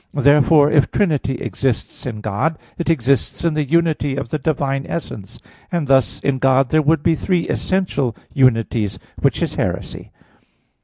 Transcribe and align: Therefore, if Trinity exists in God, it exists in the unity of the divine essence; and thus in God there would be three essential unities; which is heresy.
Therefore, 0.15 0.71
if 0.71 0.89
Trinity 0.89 1.35
exists 1.35 2.07
in 2.07 2.21
God, 2.21 2.57
it 2.79 2.89
exists 2.89 3.45
in 3.45 3.53
the 3.53 3.63
unity 3.69 4.15
of 4.15 4.29
the 4.29 4.39
divine 4.39 4.83
essence; 4.89 5.39
and 5.71 5.85
thus 5.85 6.19
in 6.21 6.39
God 6.39 6.69
there 6.69 6.81
would 6.81 7.03
be 7.03 7.13
three 7.13 7.47
essential 7.47 8.15
unities; 8.33 8.97
which 9.19 9.43
is 9.43 9.53
heresy. 9.61 10.09